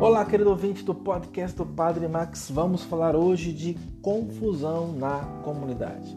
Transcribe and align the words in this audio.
Olá, 0.00 0.24
querido 0.24 0.50
ouvinte 0.50 0.82
do 0.82 0.94
podcast 0.94 1.56
do 1.56 1.66
Padre 1.66 2.08
Max. 2.08 2.50
Vamos 2.50 2.82
falar 2.82 3.14
hoje 3.14 3.52
de 3.52 3.76
confusão 4.00 4.92
na 4.92 5.20
comunidade. 5.44 6.16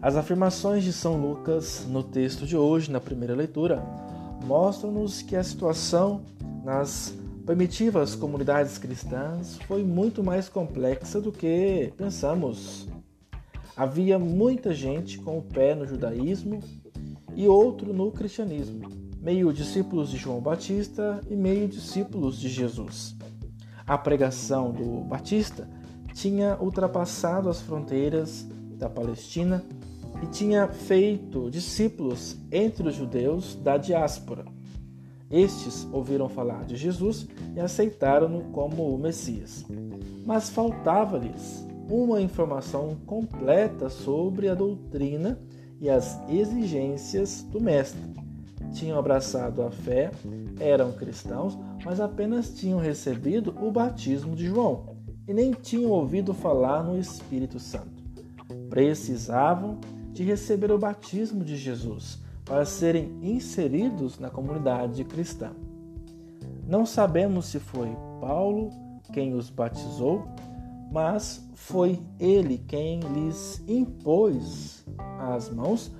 As 0.00 0.16
afirmações 0.16 0.82
de 0.82 0.92
São 0.92 1.20
Lucas 1.20 1.86
no 1.86 2.02
texto 2.02 2.46
de 2.46 2.56
hoje, 2.56 2.90
na 2.90 3.00
primeira 3.00 3.34
leitura, 3.34 3.84
mostram-nos 4.44 5.22
que 5.22 5.36
a 5.36 5.44
situação 5.44 6.22
nas 6.64 7.14
primitivas 7.44 8.14
comunidades 8.14 8.78
cristãs 8.78 9.58
foi 9.68 9.84
muito 9.84 10.24
mais 10.24 10.48
complexa 10.48 11.20
do 11.20 11.30
que 11.30 11.92
pensamos. 11.96 12.88
Havia 13.76 14.18
muita 14.18 14.72
gente 14.74 15.18
com 15.18 15.38
o 15.38 15.42
pé 15.42 15.74
no 15.74 15.86
judaísmo 15.86 16.60
e 17.36 17.46
outro 17.46 17.92
no 17.92 18.10
cristianismo, 18.10 18.88
meio 19.20 19.52
discípulos 19.52 20.10
de 20.10 20.16
João 20.16 20.40
Batista 20.40 21.20
e 21.28 21.36
meio 21.36 21.68
discípulos 21.68 22.38
de 22.38 22.48
Jesus. 22.48 23.14
A 23.86 23.98
pregação 23.98 24.72
do 24.72 25.02
Batista 25.02 25.68
tinha 26.14 26.56
ultrapassado 26.58 27.48
as 27.48 27.60
fronteiras 27.60 28.46
da 28.78 28.88
Palestina 28.88 29.62
e 30.22 30.26
tinha 30.26 30.66
feito 30.68 31.50
discípulos 31.50 32.36
entre 32.50 32.88
os 32.88 32.94
judeus 32.94 33.54
da 33.56 33.76
diáspora. 33.76 34.44
Estes 35.30 35.86
ouviram 35.92 36.28
falar 36.28 36.64
de 36.64 36.76
Jesus 36.76 37.28
e 37.54 37.60
aceitaram-no 37.60 38.44
como 38.44 38.92
o 38.92 38.98
Messias. 38.98 39.64
Mas 40.24 40.50
faltava-lhes 40.50 41.64
uma 41.88 42.20
informação 42.20 42.96
completa 43.06 43.88
sobre 43.88 44.48
a 44.48 44.54
doutrina 44.54 45.38
e 45.80 45.90
as 45.90 46.18
exigências 46.28 47.42
do 47.42 47.60
Mestre. 47.60 48.29
Tinham 48.72 48.98
abraçado 48.98 49.62
a 49.62 49.70
fé, 49.70 50.10
eram 50.58 50.92
cristãos, 50.92 51.58
mas 51.84 52.00
apenas 52.00 52.54
tinham 52.54 52.78
recebido 52.78 53.54
o 53.60 53.70
batismo 53.70 54.36
de 54.36 54.46
João 54.46 54.96
e 55.26 55.34
nem 55.34 55.52
tinham 55.52 55.90
ouvido 55.90 56.34
falar 56.34 56.82
no 56.82 56.98
Espírito 56.98 57.58
Santo. 57.58 58.02
Precisavam 58.68 59.78
de 60.12 60.24
receber 60.24 60.70
o 60.72 60.78
batismo 60.78 61.44
de 61.44 61.56
Jesus 61.56 62.18
para 62.44 62.64
serem 62.64 63.16
inseridos 63.22 64.18
na 64.18 64.28
comunidade 64.28 65.04
cristã. 65.04 65.52
Não 66.66 66.84
sabemos 66.84 67.46
se 67.46 67.60
foi 67.60 67.96
Paulo 68.20 68.70
quem 69.12 69.34
os 69.34 69.50
batizou, 69.50 70.24
mas 70.90 71.48
foi 71.54 72.00
ele 72.18 72.58
quem 72.58 73.00
lhes 73.00 73.62
impôs 73.68 74.84
as 75.18 75.48
mãos, 75.48 75.92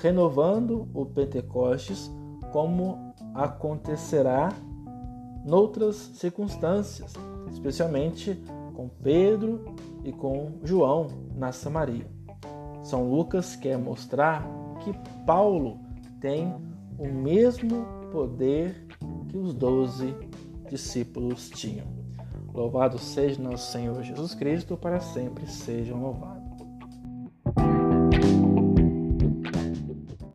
renovando 0.00 0.88
o 0.94 1.04
Pentecostes, 1.06 2.10
como 2.52 3.14
acontecerá 3.34 4.50
noutras 5.44 5.96
circunstâncias, 6.14 7.12
especialmente 7.50 8.40
com 8.74 8.88
Pedro 8.88 9.74
e 10.04 10.12
com 10.12 10.52
João 10.62 11.08
na 11.34 11.52
Samaria. 11.52 12.06
São 12.82 13.10
Lucas 13.10 13.56
quer 13.56 13.76
mostrar 13.76 14.46
que 14.80 14.92
Paulo 15.26 15.78
tem 16.20 16.54
o 16.98 17.06
mesmo 17.06 17.84
poder 18.10 18.86
que 19.28 19.36
os 19.36 19.52
doze 19.52 20.14
discípulos 20.70 21.50
tinham. 21.50 21.86
Louvado 22.52 22.98
seja 22.98 23.40
nosso 23.40 23.70
Senhor 23.72 24.02
Jesus 24.02 24.34
Cristo, 24.34 24.76
para 24.76 25.00
sempre 25.00 25.46
sejam 25.46 26.00
louvados. 26.00 26.37